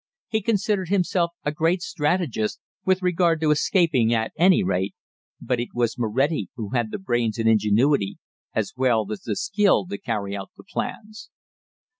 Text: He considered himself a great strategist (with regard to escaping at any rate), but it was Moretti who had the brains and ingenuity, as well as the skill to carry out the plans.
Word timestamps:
He 0.29 0.41
considered 0.41 0.89
himself 0.89 1.33
a 1.45 1.51
great 1.51 1.83
strategist 1.83 2.59
(with 2.85 3.03
regard 3.03 3.39
to 3.41 3.51
escaping 3.51 4.11
at 4.15 4.31
any 4.35 4.63
rate), 4.63 4.95
but 5.39 5.59
it 5.59 5.75
was 5.75 5.95
Moretti 5.99 6.49
who 6.55 6.69
had 6.69 6.89
the 6.89 6.97
brains 6.97 7.37
and 7.37 7.47
ingenuity, 7.47 8.17
as 8.55 8.73
well 8.75 9.05
as 9.11 9.21
the 9.21 9.35
skill 9.35 9.85
to 9.85 9.99
carry 9.99 10.35
out 10.35 10.49
the 10.57 10.63
plans. 10.67 11.29